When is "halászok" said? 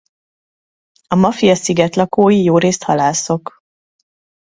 2.83-3.61